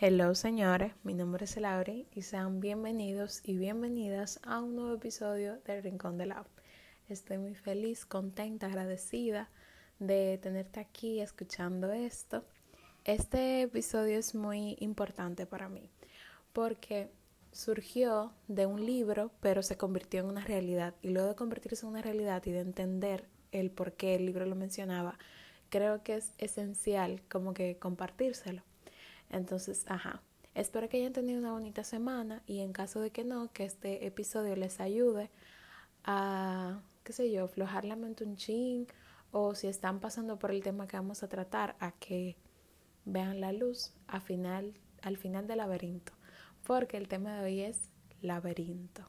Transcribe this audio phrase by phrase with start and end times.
[0.00, 5.60] Hello señores, mi nombre es Lauri y sean bienvenidos y bienvenidas a un nuevo episodio
[5.66, 6.44] del Rincón de la
[7.08, 9.50] Estoy muy feliz, contenta, agradecida
[10.00, 12.44] de tenerte aquí escuchando esto.
[13.04, 15.88] Este episodio es muy importante para mí
[16.52, 17.08] porque
[17.52, 20.96] surgió de un libro, pero se convirtió en una realidad.
[21.02, 24.44] Y luego de convertirse en una realidad y de entender el por qué el libro
[24.44, 25.20] lo mencionaba,
[25.68, 28.64] creo que es esencial como que compartírselo.
[29.34, 30.22] Entonces, ajá.
[30.54, 34.06] Espero que hayan tenido una bonita semana y en caso de que no, que este
[34.06, 35.28] episodio les ayude
[36.04, 38.86] a, qué sé yo, aflojar la mente un
[39.32, 42.36] o si están pasando por el tema que vamos a tratar, a que
[43.04, 46.12] vean la luz al final, al final del laberinto.
[46.62, 47.90] Porque el tema de hoy es
[48.22, 49.02] laberinto.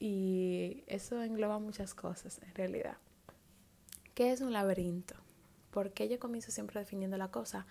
[0.00, 2.96] Y eso engloba muchas cosas en realidad.
[4.14, 5.14] ¿Qué es un laberinto?
[5.70, 7.66] ¿Por qué yo comienzo siempre definiendo la cosa?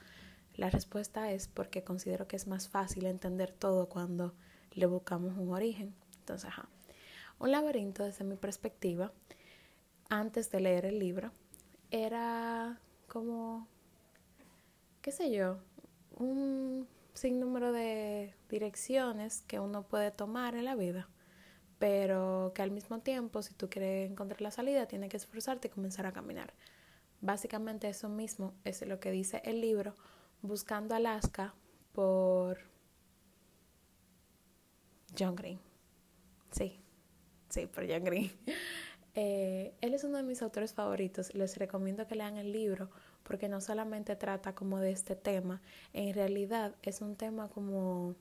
[0.55, 4.33] La respuesta es porque considero que es más fácil entender todo cuando
[4.73, 5.93] le buscamos un origen.
[6.19, 6.67] Entonces, ajá.
[7.39, 9.11] Un laberinto, desde mi perspectiva,
[10.09, 11.31] antes de leer el libro,
[11.89, 13.67] era como,
[15.01, 15.57] qué sé yo,
[16.17, 21.09] un sinnúmero de direcciones que uno puede tomar en la vida,
[21.79, 25.71] pero que al mismo tiempo, si tú quieres encontrar la salida, tienes que esforzarte y
[25.71, 26.53] comenzar a caminar.
[27.21, 29.95] Básicamente eso mismo es lo que dice el libro
[30.41, 31.53] Buscando Alaska
[31.91, 32.57] por
[35.17, 35.59] John Green.
[36.51, 36.79] Sí,
[37.49, 38.31] sí, por John Green.
[39.13, 41.35] Eh, él es uno de mis autores favoritos.
[41.35, 42.89] Les recomiendo que lean el libro
[43.23, 45.61] porque no solamente trata como de este tema,
[45.93, 48.15] en realidad es un tema como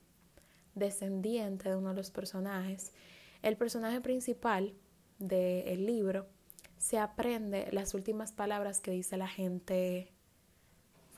[0.74, 2.92] descendiente de uno de los personajes.
[3.42, 4.74] El personaje principal
[5.18, 6.27] del libro
[6.78, 10.12] se aprende las últimas palabras que dice la gente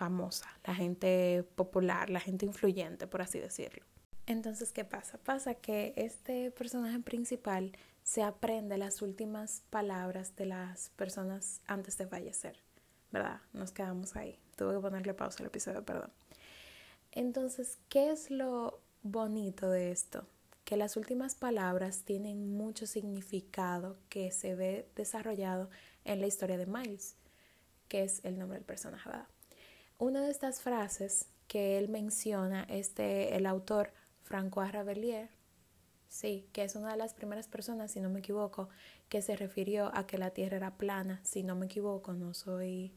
[0.03, 3.84] famosa, la gente popular, la gente influyente, por así decirlo.
[4.27, 5.17] Entonces, ¿qué pasa?
[5.19, 7.70] Pasa que este personaje principal
[8.03, 12.59] se aprende las últimas palabras de las personas antes de fallecer,
[13.12, 13.43] ¿verdad?
[13.53, 14.41] Nos quedamos ahí.
[14.56, 16.10] Tuve que ponerle pausa al episodio, perdón.
[17.12, 20.27] Entonces, ¿qué es lo bonito de esto?
[20.65, 25.71] Que las últimas palabras tienen mucho significado que se ve desarrollado
[26.04, 27.15] en la historia de Miles,
[27.87, 29.28] que es el nombre del personaje, ¿verdad?
[30.03, 33.93] Una de estas frases que él menciona, este, el autor
[34.29, 35.31] François Rabelais,
[36.09, 38.69] sí, que es una de las primeras personas, si no me equivoco,
[39.09, 42.91] que se refirió a que la Tierra era plana, si no me equivoco, no soy,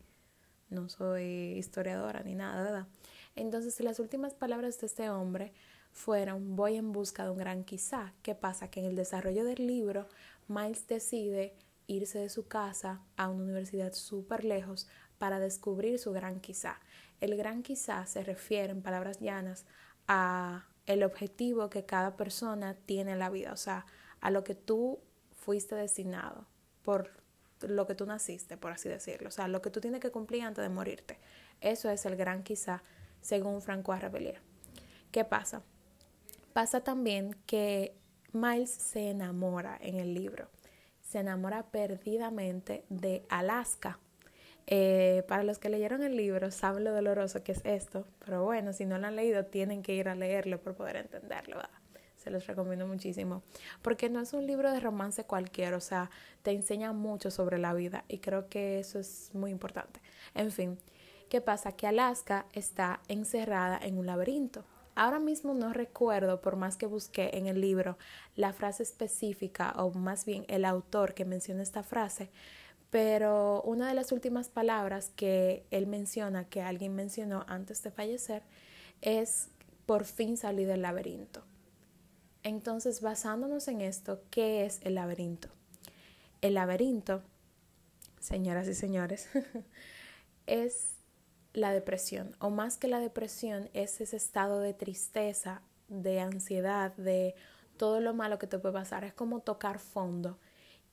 [0.71, 2.87] no soy historiadora ni nada, ¿verdad?
[3.35, 5.53] Entonces, las últimas palabras de este hombre
[5.91, 8.15] fueron voy en busca de un gran quizá.
[8.23, 8.71] ¿Qué pasa?
[8.71, 10.07] Que en el desarrollo del libro,
[10.47, 11.53] Miles decide
[11.85, 14.87] irse de su casa a una universidad súper lejos
[15.19, 16.79] para descubrir su gran quizá.
[17.21, 19.65] El gran quizá se refiere en palabras llanas
[20.07, 23.85] a el objetivo que cada persona tiene en la vida, o sea,
[24.21, 24.99] a lo que tú
[25.31, 26.45] fuiste destinado
[26.83, 27.11] por
[27.61, 30.43] lo que tú naciste, por así decirlo, o sea, lo que tú tienes que cumplir
[30.43, 31.17] antes de morirte.
[31.61, 32.83] Eso es el gran quizá,
[33.21, 34.39] según Francois Rabelais.
[35.11, 35.63] ¿Qué pasa?
[36.53, 37.97] Pasa también que
[38.33, 40.49] Miles se enamora en el libro,
[41.01, 43.99] se enamora perdidamente de Alaska,
[44.67, 48.73] eh, para los que leyeron el libro saben lo doloroso que es esto, pero bueno,
[48.73, 51.57] si no lo han leído tienen que ir a leerlo por poder entenderlo.
[52.17, 53.43] Se los recomiendo muchísimo,
[53.83, 56.09] porque no es un libro de romance cualquiera, o sea,
[56.41, 60.01] te enseña mucho sobre la vida y creo que eso es muy importante.
[60.33, 60.79] En fin,
[61.29, 61.73] ¿qué pasa?
[61.73, 64.65] Que Alaska está encerrada en un laberinto.
[64.95, 67.97] Ahora mismo no recuerdo, por más que busqué en el libro,
[68.35, 72.31] la frase específica o más bien el autor que menciona esta frase,
[72.95, 78.41] pero una de las últimas palabras que él menciona, que alguien mencionó antes de fallecer,
[79.01, 79.49] es
[79.85, 81.43] por fin salir del laberinto.
[82.41, 85.49] Entonces, basándonos en esto, ¿qué es el laberinto?
[86.39, 87.21] El laberinto,
[88.21, 89.27] señoras y señores,
[90.47, 90.93] es
[91.51, 97.35] la depresión, o más que la depresión, es ese estado de tristeza, de ansiedad, de
[97.75, 99.03] todo lo malo que te puede pasar.
[99.03, 100.39] Es como tocar fondo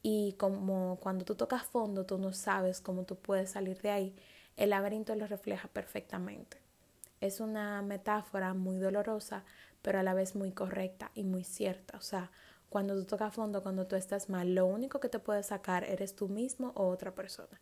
[0.02, 4.16] y como cuando tú tocas fondo, tú no sabes cómo tú puedes salir de ahí,
[4.56, 6.58] el laberinto lo refleja perfectamente.
[7.20, 9.44] Es una metáfora muy dolorosa,
[9.81, 11.96] pero a la vez muy correcta y muy cierta.
[11.96, 12.31] O sea,
[12.69, 16.16] cuando tú tocas fondo, cuando tú estás mal, lo único que te puede sacar eres
[16.16, 17.60] tú mismo o otra persona.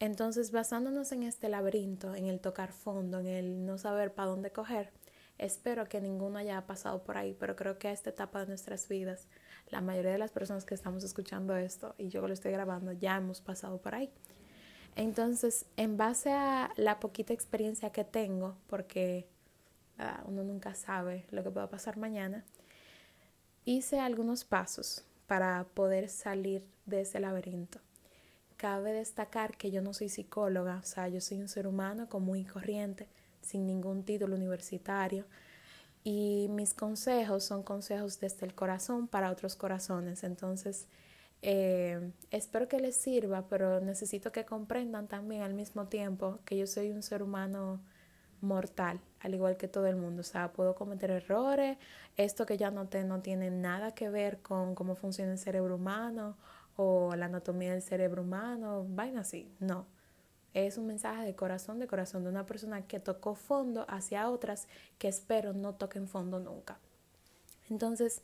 [0.00, 4.50] Entonces, basándonos en este laberinto, en el tocar fondo, en el no saber para dónde
[4.50, 4.90] coger,
[5.38, 8.88] espero que ninguno haya pasado por ahí, pero creo que a esta etapa de nuestras
[8.88, 9.28] vidas
[9.68, 13.16] la mayoría de las personas que estamos escuchando esto y yo lo estoy grabando ya
[13.16, 14.10] hemos pasado por ahí.
[14.96, 19.26] Entonces, en base a la poquita experiencia que tengo, porque
[20.26, 22.44] uno nunca sabe lo que pueda pasar mañana,
[23.64, 27.80] hice algunos pasos para poder salir de ese laberinto.
[28.56, 32.38] Cabe destacar que yo no soy psicóloga, o sea, yo soy un ser humano común
[32.38, 33.08] y corriente,
[33.40, 35.26] sin ningún título universitario,
[36.04, 40.22] y mis consejos son consejos desde el corazón para otros corazones.
[40.24, 40.86] Entonces,
[41.42, 46.66] eh, espero que les sirva, pero necesito que comprendan también al mismo tiempo que yo
[46.66, 47.80] soy un ser humano
[48.42, 50.20] mortal, al igual que todo el mundo.
[50.20, 51.78] O sea, puedo cometer errores.
[52.16, 56.36] Esto que ya noté no tiene nada que ver con cómo funciona el cerebro humano
[56.76, 59.50] o la anatomía del cerebro humano, vaina así.
[59.60, 59.86] No.
[60.54, 64.68] Es un mensaje de corazón, de corazón de una persona que tocó fondo hacia otras
[64.98, 66.78] que espero no toquen fondo nunca.
[67.68, 68.22] Entonces,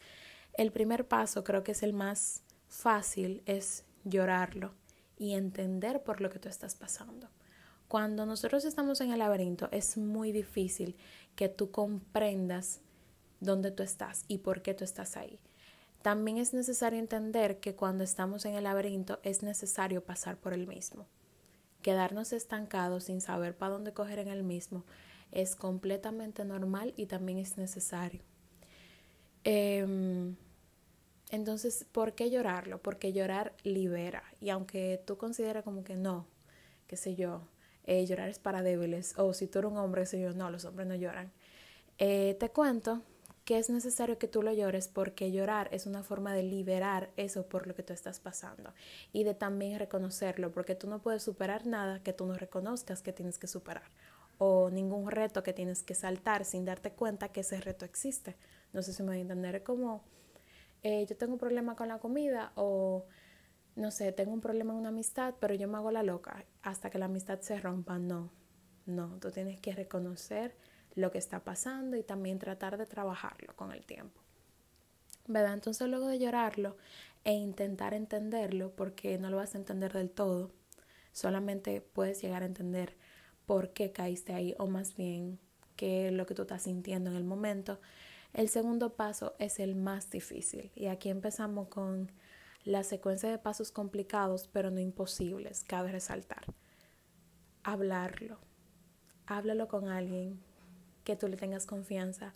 [0.54, 4.72] el primer paso creo que es el más fácil, es llorarlo
[5.18, 7.28] y entender por lo que tú estás pasando.
[7.88, 10.96] Cuando nosotros estamos en el laberinto es muy difícil
[11.34, 12.80] que tú comprendas
[13.40, 15.40] dónde tú estás y por qué tú estás ahí.
[16.02, 20.66] También es necesario entender que cuando estamos en el laberinto es necesario pasar por el
[20.66, 21.06] mismo.
[21.82, 24.84] Quedarnos estancados sin saber para dónde coger en el mismo
[25.32, 28.22] es completamente normal y también es necesario.
[29.44, 30.36] Em,
[31.30, 32.82] entonces, ¿por qué llorarlo?
[32.82, 34.24] Porque llorar libera.
[34.40, 36.26] Y aunque tú consideres como que no,
[36.86, 37.42] qué sé yo,
[37.84, 40.64] eh, llorar es para débiles, o si tú eres un hombre, sé yo, no, los
[40.64, 41.32] hombres no lloran.
[41.98, 43.02] Eh, te cuento
[43.50, 47.48] que es necesario que tú lo llores porque llorar es una forma de liberar eso
[47.48, 48.72] por lo que tú estás pasando
[49.12, 53.12] y de también reconocerlo, porque tú no puedes superar nada que tú no reconozcas que
[53.12, 53.90] tienes que superar
[54.38, 58.36] o ningún reto que tienes que saltar sin darte cuenta que ese reto existe.
[58.72, 60.04] No sé si me voy a entender, como
[60.84, 63.04] eh, yo tengo un problema con la comida o
[63.74, 66.88] no sé, tengo un problema en una amistad, pero yo me hago la loca hasta
[66.88, 67.98] que la amistad se rompa.
[67.98, 68.30] No,
[68.86, 70.54] no, tú tienes que reconocer
[70.94, 74.20] lo que está pasando y también tratar de trabajarlo con el tiempo.
[75.26, 75.54] ¿Verdad?
[75.54, 76.76] Entonces luego de llorarlo
[77.24, 80.50] e intentar entenderlo, porque no lo vas a entender del todo,
[81.12, 82.96] solamente puedes llegar a entender
[83.46, 85.38] por qué caíste ahí o más bien
[85.76, 87.80] qué es lo que tú estás sintiendo en el momento.
[88.32, 92.12] El segundo paso es el más difícil y aquí empezamos con
[92.64, 96.44] la secuencia de pasos complicados pero no imposibles, cabe resaltar.
[97.62, 98.38] Hablarlo.
[99.26, 100.40] Háblalo con alguien
[101.10, 102.34] que tú le tengas confianza.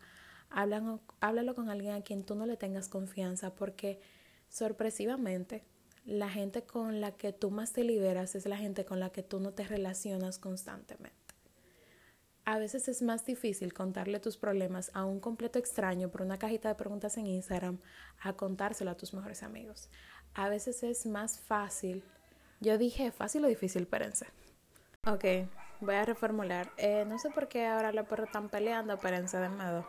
[0.50, 4.00] Háblalo, háblalo con alguien a quien tú no le tengas confianza porque
[4.48, 5.64] sorpresivamente
[6.04, 9.22] la gente con la que tú más te liberas es la gente con la que
[9.22, 11.16] tú no te relacionas constantemente.
[12.46, 16.68] A veces es más difícil contarle tus problemas a un completo extraño por una cajita
[16.68, 17.78] de preguntas en Instagram
[18.20, 19.88] a contárselo a tus mejores amigos
[20.34, 22.04] a veces es más fácil.
[22.60, 24.26] Yo dije fácil o difícil, espérense.
[25.06, 25.24] Ok,
[25.80, 26.70] voy a reformular.
[26.76, 29.86] Eh, no sé por qué ahora los perros están peleando, espérense de nuevo.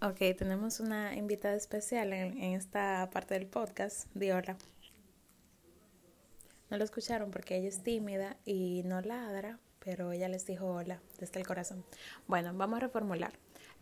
[0.00, 4.08] Ok, tenemos una invitada especial en, en esta parte del podcast.
[4.14, 4.56] Di hola.
[6.70, 11.00] No lo escucharon porque ella es tímida y no ladra, pero ella les dijo hola
[11.18, 11.84] desde el corazón.
[12.26, 13.32] Bueno, vamos a reformular.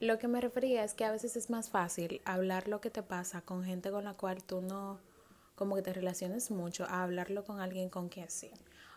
[0.00, 3.02] Lo que me refería es que a veces es más fácil hablar lo que te
[3.02, 4.98] pasa con gente con la cual tú no
[5.54, 8.50] como que te relaciones mucho a hablarlo con alguien con quien sí.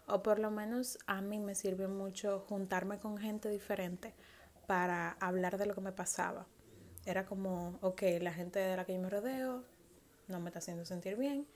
[0.07, 4.13] O por lo menos a mí me sirve mucho juntarme con gente diferente
[4.67, 6.45] para hablar de lo que me pasaba.
[7.05, 9.63] Era como, ok, la gente de la que yo me rodeo
[10.27, 11.47] no me está haciendo sentir bien,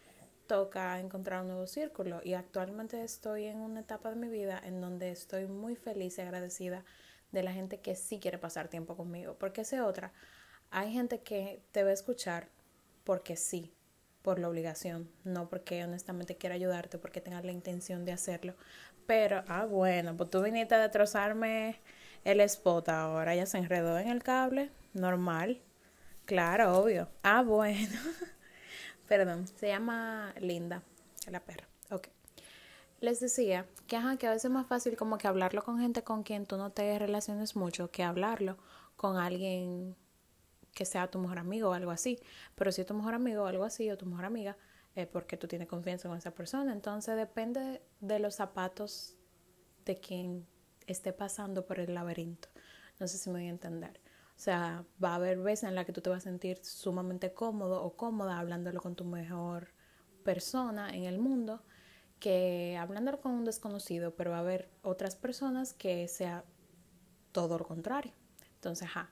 [0.47, 2.21] toca encontrar un nuevo círculo.
[2.23, 6.21] Y actualmente estoy en una etapa de mi vida en donde estoy muy feliz y
[6.21, 6.83] agradecida
[7.31, 10.13] de la gente que sí quiere pasar tiempo conmigo, porque esa otra,
[10.71, 12.49] hay gente que te va a escuchar
[13.03, 13.73] porque sí,
[14.21, 18.55] por la obligación, no porque honestamente quiera ayudarte, porque tengas la intención de hacerlo.
[19.05, 21.79] Pero, ah, bueno, pues tú viniste a destrozarme
[22.23, 25.61] el spot ahora, ya se enredó en el cable, normal.
[26.25, 27.07] Claro, obvio.
[27.23, 27.97] Ah, bueno.
[29.07, 30.83] Perdón, se llama Linda,
[31.31, 31.67] la perra.
[31.89, 32.09] Ok.
[32.99, 36.03] Les decía que, ajá, que a veces es más fácil como que hablarlo con gente
[36.03, 38.57] con quien tú no te relaciones mucho que hablarlo
[38.97, 39.95] con alguien
[40.77, 42.19] que sea tu mejor amigo o algo así.
[42.53, 44.55] Pero si es tu mejor amigo o algo así, o tu mejor amiga,
[44.93, 46.71] es porque tú tienes confianza con esa persona.
[46.71, 49.15] Entonces depende de los zapatos
[49.85, 50.45] de quien
[50.85, 52.49] esté pasando por el laberinto.
[52.99, 53.99] No sé si me voy a entender.
[54.35, 57.33] O sea, va a haber veces en las que tú te vas a sentir sumamente
[57.33, 59.69] cómodo o cómoda hablándolo con tu mejor
[60.23, 61.63] persona en el mundo
[62.19, 66.43] que hablándolo con un desconocido, pero va a haber otras personas que sea
[67.31, 68.13] todo lo contrario.
[68.55, 69.09] Entonces, ajá,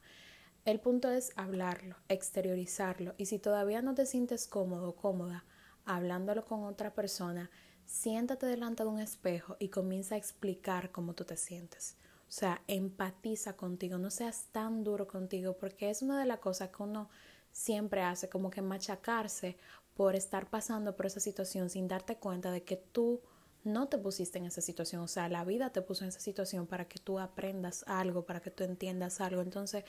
[0.65, 5.45] el punto es hablarlo, exteriorizarlo y si todavía no te sientes cómodo o cómoda
[5.85, 7.51] hablándolo con otra persona,
[7.85, 11.97] siéntate delante de un espejo y comienza a explicar cómo tú te sientes.
[12.27, 16.69] O sea, empatiza contigo, no seas tan duro contigo, porque es una de las cosas
[16.69, 17.09] que uno
[17.51, 19.57] siempre hace, como que machacarse
[19.93, 23.21] por estar pasando por esa situación sin darte cuenta de que tú
[23.63, 26.67] no te pusiste en esa situación, o sea, la vida te puso en esa situación
[26.67, 29.41] para que tú aprendas algo, para que tú entiendas algo.
[29.41, 29.85] Entonces,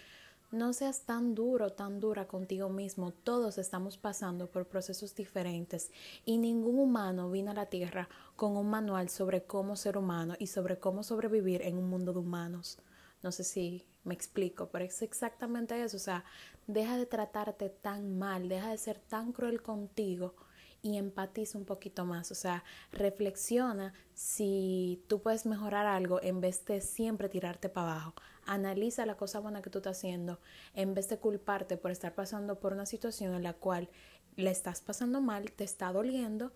[0.51, 3.13] no seas tan duro, tan dura contigo mismo.
[3.13, 5.91] Todos estamos pasando por procesos diferentes
[6.25, 10.47] y ningún humano vino a la Tierra con un manual sobre cómo ser humano y
[10.47, 12.79] sobre cómo sobrevivir en un mundo de humanos.
[13.23, 15.97] No sé si me explico, pero es exactamente eso.
[15.97, 16.25] O sea,
[16.67, 20.35] deja de tratarte tan mal, deja de ser tan cruel contigo
[20.83, 22.31] y empatiza un poquito más.
[22.31, 22.63] O sea,
[22.93, 28.15] reflexiona si tú puedes mejorar algo en vez de siempre tirarte para abajo.
[28.47, 30.39] Analiza la cosa buena que tú estás haciendo
[30.75, 33.89] en vez de culparte por estar pasando por una situación en la cual
[34.37, 36.53] le estás pasando mal, te está doliendo,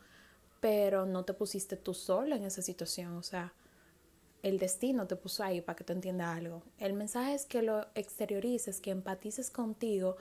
[0.60, 3.16] pero no te pusiste tú sola en esa situación.
[3.16, 3.52] O sea,
[4.42, 6.62] el destino te puso ahí para que tú entiendas algo.
[6.78, 10.16] El mensaje es que lo exteriorices, que empatices contigo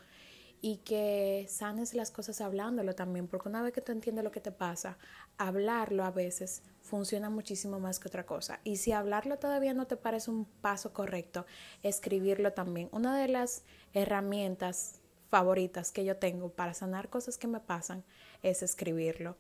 [0.62, 4.42] y que sanes las cosas hablándolo también, porque una vez que tú entiendes lo que
[4.42, 4.98] te pasa,
[5.38, 8.60] hablarlo a veces funciona muchísimo más que otra cosa.
[8.64, 11.46] Y si hablarlo todavía no te parece un paso correcto,
[11.82, 12.90] escribirlo también.
[12.92, 13.64] Una de las
[13.94, 15.00] herramientas
[15.30, 18.04] favoritas que yo tengo para sanar cosas que me pasan
[18.44, 19.38] es escribirlo.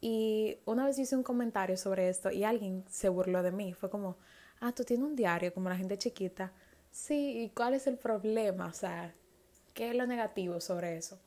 [0.00, 3.72] Y una vez hice un comentario sobre esto y alguien se burló de mí.
[3.72, 4.16] Fue como,
[4.60, 6.52] ah, tú tienes un diario como la gente chiquita.
[6.90, 8.66] Sí, ¿y cuál es el problema?
[8.66, 9.14] O sea,
[9.76, 11.18] ¿Qué es lo negativo sobre eso?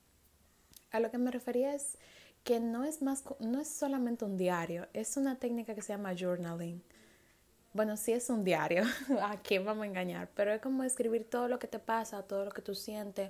[0.90, 2.00] A lo que me refería es
[2.44, 6.16] que no es más no es solamente un diario, es una técnica que se llama
[6.18, 6.82] journaling.
[7.74, 8.86] Bueno, sí es un diario,
[9.22, 12.44] a quién vamos a engañar, pero es como escribir todo lo que te pasa, todo
[12.44, 13.30] lo que tú sientes,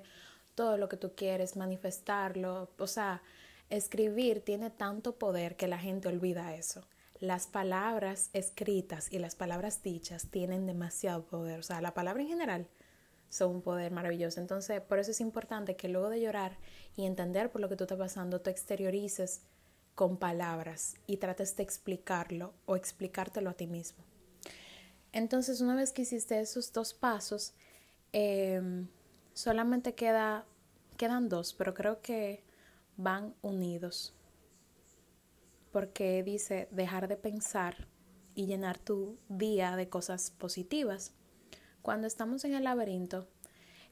[0.54, 3.20] todo lo que tú quieres, manifestarlo, o sea,
[3.68, 6.82] escribir tiene tanto poder que la gente olvida eso.
[7.18, 12.28] Las palabras escritas y las palabras dichas tienen demasiado poder, o sea, la palabra en
[12.28, 12.68] general
[13.30, 14.40] son un poder maravilloso.
[14.40, 16.58] Entonces, por eso es importante que luego de llorar
[16.96, 19.42] y entender por lo que tú estás pasando, te exteriorices
[19.94, 24.04] con palabras y trates de explicarlo o explicártelo a ti mismo.
[25.12, 27.54] Entonces, una vez que hiciste esos dos pasos,
[28.12, 28.88] em,
[29.32, 30.44] solamente queda,
[30.96, 32.42] quedan dos, pero creo que
[32.96, 34.14] van unidos.
[35.72, 37.88] Porque dice dejar de pensar
[38.34, 41.12] y llenar tu día de cosas positivas.
[41.82, 43.26] Cuando estamos en el laberinto,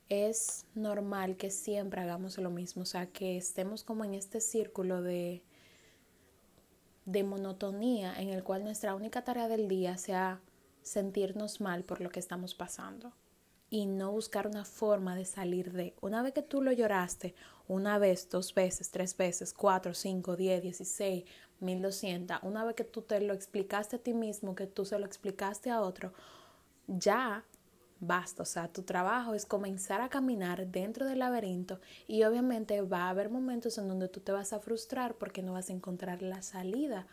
[0.09, 5.03] es normal que siempre hagamos lo mismo, o sea, que estemos como en este círculo
[5.03, 5.43] de,
[7.05, 10.41] de monotonía en el cual nuestra única tarea del día sea
[10.83, 13.13] sentirnos mal por lo que estamos pasando
[13.71, 15.95] y no buscar una forma de salir de.
[16.01, 17.35] Una vez que tú lo lloraste,
[17.67, 21.25] una vez, dos veces, tres veces, cuatro, cinco, diez, dieciséis,
[21.61, 24.99] mil doscientas, una vez que tú te lo explicaste a ti mismo, que tú se
[24.99, 26.15] lo explicaste a otro,
[26.87, 27.45] ya
[28.01, 33.05] basta, o sea, tu trabajo es comenzar a caminar dentro del laberinto y obviamente va
[33.05, 36.23] a haber momentos en donde tú te vas a frustrar porque no vas a encontrar
[36.23, 37.07] la salida,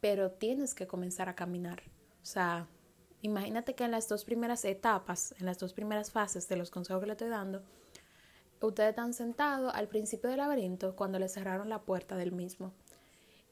[0.00, 1.82] pero tienes que comenzar a caminar.
[2.22, 2.66] O sea,
[3.22, 7.00] imagínate que en las dos primeras etapas, en las dos primeras fases de los consejos
[7.00, 7.62] que le estoy dando,
[8.60, 12.72] ustedes están sentados al principio del laberinto cuando le cerraron la puerta del mismo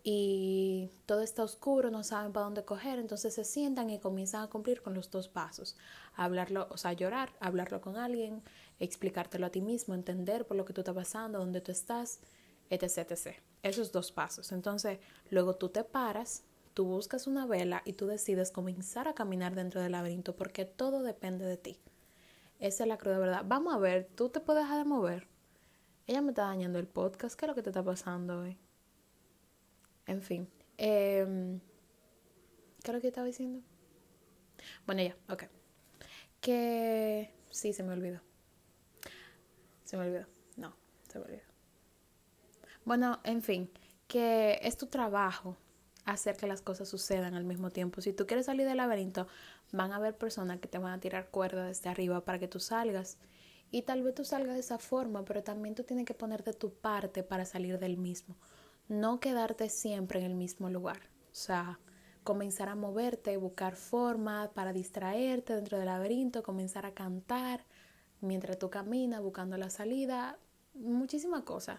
[0.07, 4.51] y todo está oscuro, no saben para dónde coger, entonces se sientan y comienzan a
[4.51, 5.79] cumplir con los dos pasos,
[6.15, 8.43] hablarlo, o sea, llorar, hablarlo con alguien,
[8.79, 12.21] explicártelo a ti mismo, entender por lo que tú estás pasando, dónde tú estás,
[12.69, 13.39] etc, etc.
[13.63, 14.53] Esos dos pasos.
[14.53, 14.99] Entonces,
[15.31, 16.43] luego tú te paras,
[16.75, 21.03] tú buscas una vela y tú decides comenzar a caminar dentro del laberinto porque todo
[21.03, 21.79] depende de ti.
[22.59, 23.45] Esa es la cruda verdad.
[23.47, 25.27] Vamos a ver, tú te puedes dejar de mover.
[26.07, 27.39] Ella me está dañando el podcast.
[27.39, 28.59] ¿Qué es lo que te está pasando hoy?
[30.07, 30.49] En fin.
[30.79, 31.59] Eh,
[32.85, 33.63] ¿Qué es lo que estaba diciendo?
[34.87, 35.45] Bueno, ya, ok.
[36.43, 38.21] Que sí, se me olvidó.
[39.85, 40.27] Se me olvidó.
[40.57, 40.77] No,
[41.11, 41.43] se me olvidó.
[42.85, 43.71] Bueno, en fin,
[44.07, 45.57] que es tu trabajo
[46.05, 48.03] hacer que las cosas sucedan al mismo tiempo.
[48.03, 49.27] Si tú quieres salir del laberinto,
[49.73, 52.61] van a haber personas que te van a tirar cuerda desde arriba para que tú
[52.61, 53.17] salgas.
[53.71, 56.53] Y tal vez tú salgas de esa forma, pero también tú tienes que poner de
[56.53, 58.37] tu parte para salir del mismo
[58.89, 61.01] no quedarte siempre en el mismo lugar.
[61.33, 61.79] O sea,
[62.23, 67.65] comenzar a moverte, buscar formas para distraerte dentro del laberinto, comenzar a cantar
[68.21, 70.39] mientras tú caminas buscando la salida,
[70.75, 71.79] muchísimas cosas.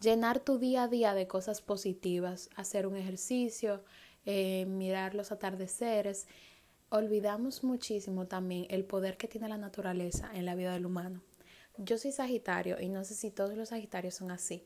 [0.00, 3.84] Llenar tu día a día de cosas positivas, hacer un ejercicio,
[4.26, 6.26] eh, mirar los atardeceres.
[6.88, 11.22] Olvidamos muchísimo también el poder que tiene la naturaleza en la vida del humano.
[11.76, 14.64] Yo soy Sagitario y no sé si todos los Sagitarios son así,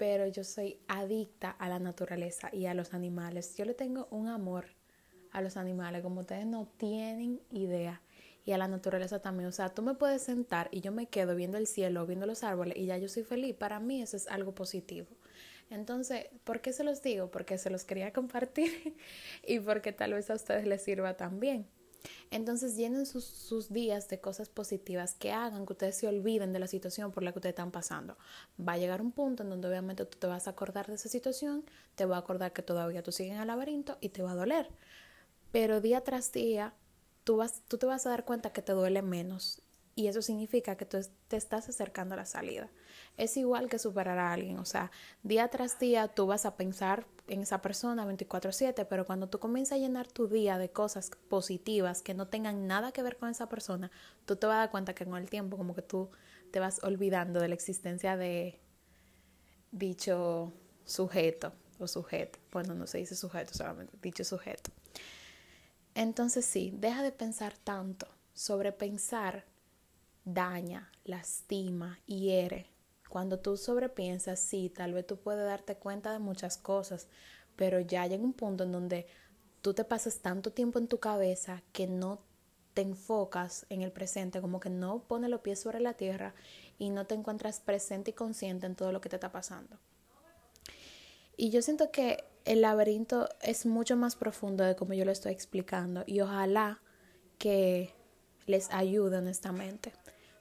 [0.00, 3.54] pero yo soy adicta a la naturaleza y a los animales.
[3.58, 4.68] Yo le tengo un amor
[5.30, 8.00] a los animales como ustedes no tienen idea.
[8.46, 9.50] Y a la naturaleza también.
[9.50, 12.44] O sea, tú me puedes sentar y yo me quedo viendo el cielo, viendo los
[12.44, 13.54] árboles y ya yo soy feliz.
[13.54, 15.06] Para mí eso es algo positivo.
[15.68, 17.30] Entonces, ¿por qué se los digo?
[17.30, 18.96] Porque se los quería compartir
[19.46, 21.66] y porque tal vez a ustedes les sirva también.
[22.30, 26.58] Entonces llenen sus, sus, días de cosas positivas que hagan que ustedes se olviden de
[26.58, 28.16] la situación por la que ustedes están pasando.
[28.58, 31.08] Va a llegar un punto en donde obviamente tú te vas a acordar de esa
[31.08, 31.64] situación,
[31.94, 34.36] te va a acordar que todavía tú sigues en el laberinto y te va a
[34.36, 34.68] doler.
[35.52, 36.74] Pero día tras día
[37.24, 39.62] tú, vas, tú te vas a dar cuenta que te duele menos
[40.00, 42.70] y eso significa que tú te estás acercando a la salida.
[43.16, 44.90] Es igual que superar a alguien, o sea,
[45.22, 49.76] día tras día tú vas a pensar en esa persona 24/7, pero cuando tú comienzas
[49.76, 53.48] a llenar tu día de cosas positivas que no tengan nada que ver con esa
[53.48, 53.90] persona,
[54.24, 56.10] tú te vas a dar cuenta que con el tiempo como que tú
[56.50, 58.58] te vas olvidando de la existencia de
[59.70, 60.52] dicho
[60.84, 62.38] sujeto o sujeto.
[62.52, 64.70] Bueno, no se dice sujeto solamente, dicho sujeto.
[65.94, 68.06] Entonces sí, deja de pensar tanto.
[68.34, 69.44] Sobrepensar
[70.24, 72.66] daña, lastima, hiere.
[73.08, 77.08] Cuando tú sobrepiensas, sí, tal vez tú puedes darte cuenta de muchas cosas,
[77.56, 79.06] pero ya llega un punto en donde
[79.60, 82.22] tú te pasas tanto tiempo en tu cabeza que no
[82.74, 86.34] te enfocas en el presente, como que no pones los pies sobre la tierra
[86.78, 89.78] y no te encuentras presente y consciente en todo lo que te está pasando.
[91.36, 95.32] Y yo siento que el laberinto es mucho más profundo de como yo lo estoy
[95.32, 96.80] explicando y ojalá
[97.38, 97.94] que
[98.46, 99.92] les ayude honestamente.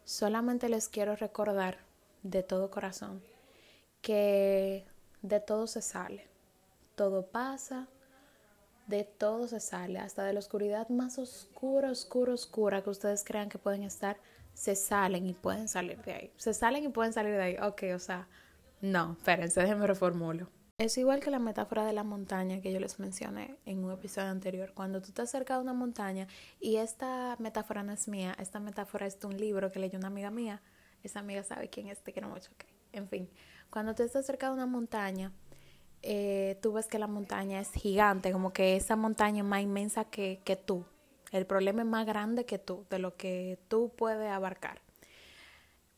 [0.10, 1.78] Solamente les quiero recordar
[2.24, 3.22] de todo corazón
[4.02, 4.84] que
[5.22, 6.28] de todo se sale,
[6.96, 7.88] todo pasa,
[8.88, 13.50] de todo se sale, hasta de la oscuridad más oscura, oscura, oscura que ustedes crean
[13.50, 14.18] que pueden estar,
[14.56, 16.34] se salen y pueden salir de ahí.
[16.38, 17.58] Se salen y pueden salir de ahí.
[17.62, 18.28] Ok, o sea,
[18.82, 20.50] no, espérense, déjenme reformulo.
[20.80, 24.30] Es igual que la metáfora de la montaña que yo les mencioné en un episodio
[24.30, 24.72] anterior.
[24.74, 26.26] Cuando tú te acercas a una montaña,
[26.62, 30.08] y esta metáfora no es mía, esta metáfora es de un libro que leyó una
[30.08, 30.62] amiga mía.
[31.04, 32.50] Esa amiga sabe quién es, te quiero mucho.
[32.54, 32.70] Okay.
[32.94, 33.30] En fin,
[33.70, 35.34] cuando tú estás cerca de una montaña,
[36.02, 40.06] eh, tú ves que la montaña es gigante, como que esa montaña es más inmensa
[40.06, 40.86] que, que tú.
[41.34, 44.80] El problema es más grande que tú, de lo que tú puedes abarcar.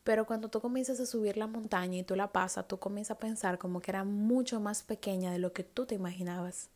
[0.04, 3.20] Pero cuando tú comienzas a subir la montaña y tú la pasas, tú comienzas a
[3.20, 6.70] pensar como que era mucho más pequeña de lo que tú te imaginabas.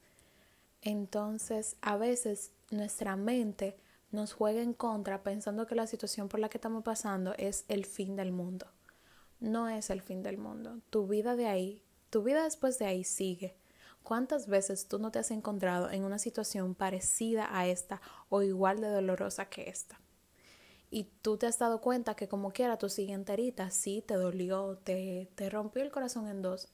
[0.82, 3.76] Entonces, a veces nuestra mente
[4.12, 7.84] nos juega en contra pensando que la situación por la que estamos pasando es el
[7.84, 8.66] fin del mundo.
[9.40, 10.78] No es el fin del mundo.
[10.90, 13.56] Tu vida de ahí, tu vida después de ahí sigue.
[14.04, 18.80] ¿Cuántas veces tú no te has encontrado en una situación parecida a esta o igual
[18.80, 20.00] de dolorosa que esta?
[20.90, 24.78] Y tú te has dado cuenta que como quiera tu siguiente herida sí te dolió,
[24.84, 26.68] te, te rompió el corazón en dos.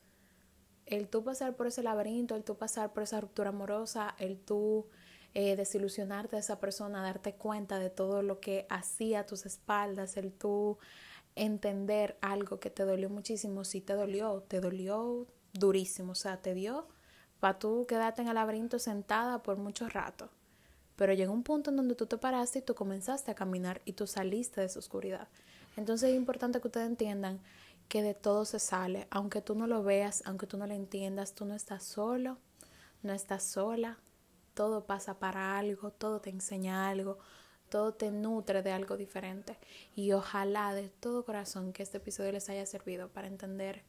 [0.87, 4.89] El tú pasar por ese laberinto, el tú pasar por esa ruptura amorosa, el tú
[5.35, 10.17] eh, desilusionarte de esa persona, darte cuenta de todo lo que hacía a tus espaldas,
[10.17, 10.79] el tú
[11.37, 16.53] entender algo que te dolió muchísimo, sí te dolió, te dolió durísimo, o sea, te
[16.55, 16.87] dio
[17.41, 20.29] para tú quedarte en el laberinto sentada por mucho rato.
[21.03, 23.95] Pero llegó un punto en donde tú te paraste y tú comenzaste a caminar y
[23.95, 25.27] tú saliste de esa oscuridad.
[25.77, 27.41] Entonces es importante que ustedes entiendan
[27.89, 31.35] que de todo se sale, aunque tú no lo veas, aunque tú no lo entiendas,
[31.35, 32.39] tú no estás solo,
[33.03, 33.99] no estás sola,
[34.55, 37.19] todo pasa para algo, todo te enseña algo,
[37.69, 39.59] todo te nutre de algo diferente.
[39.97, 43.83] Y ojalá de todo corazón que este episodio les haya servido para entender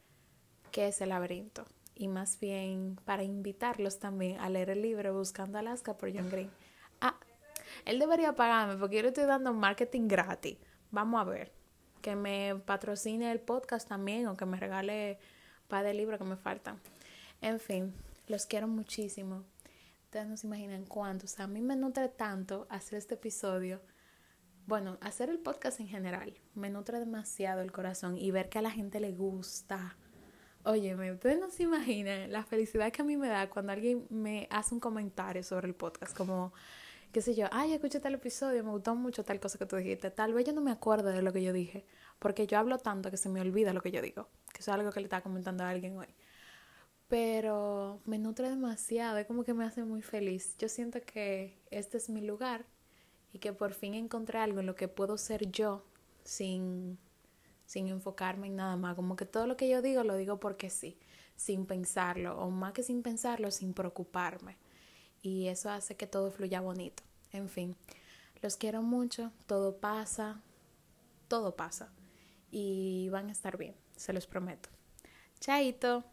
[0.72, 5.58] qué es el laberinto y más bien para invitarlos también a leer el libro Buscando
[5.60, 6.50] Alaska por John Green.
[7.00, 7.18] Ah,
[7.84, 10.58] él debería pagarme porque yo le estoy dando marketing gratis.
[10.90, 11.52] Vamos a ver.
[12.00, 15.18] Que me patrocine el podcast también o que me regale
[15.68, 16.78] par de libros que me faltan.
[17.40, 17.94] En fin,
[18.26, 19.44] los quiero muchísimo.
[20.04, 21.24] Ustedes no se imaginan cuánto.
[21.24, 23.80] O sea, a mí me nutre tanto hacer este episodio.
[24.66, 28.62] Bueno, hacer el podcast en general me nutre demasiado el corazón y ver que a
[28.62, 29.96] la gente le gusta.
[30.64, 34.48] Óyeme, ustedes no se imaginan la felicidad que a mí me da cuando alguien me
[34.50, 36.54] hace un comentario sobre el podcast, como
[37.14, 40.10] qué sé yo, ay, escuché tal episodio, me gustó mucho tal cosa que tú dijiste.
[40.10, 41.86] Tal vez yo no me acuerdo de lo que yo dije,
[42.18, 44.74] porque yo hablo tanto que se me olvida lo que yo digo, que eso es
[44.76, 46.08] algo que le estaba comentando a alguien hoy.
[47.06, 50.56] Pero me nutre demasiado, es como que me hace muy feliz.
[50.58, 52.66] Yo siento que este es mi lugar
[53.32, 55.84] y que por fin encontré algo en lo que puedo ser yo
[56.24, 56.98] sin,
[57.64, 58.96] sin enfocarme en nada más.
[58.96, 60.98] Como que todo lo que yo digo lo digo porque sí,
[61.36, 64.63] sin pensarlo, o más que sin pensarlo, sin preocuparme
[65.24, 67.02] y eso hace que todo fluya bonito.
[67.32, 67.74] En fin,
[68.42, 70.42] los quiero mucho, todo pasa,
[71.28, 71.88] todo pasa
[72.52, 74.68] y van a estar bien, se los prometo.
[75.40, 76.04] Chaito.